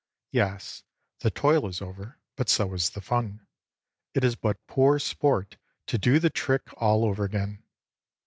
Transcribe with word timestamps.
Yes, 0.31 0.83
the 1.19 1.29
toil 1.29 1.67
is 1.69 1.79
over, 1.79 2.17
but 2.35 2.49
so 2.49 2.73
is 2.73 2.89
the 2.89 3.01
fun; 3.01 3.45
it 4.15 4.23
is 4.23 4.35
but 4.35 4.57
poor 4.65 4.97
sport 4.97 5.57
to 5.85 5.99
do 5.99 6.17
the 6.17 6.31
trick 6.31 6.63
all 6.77 7.05
over 7.05 7.23
again. 7.23 7.61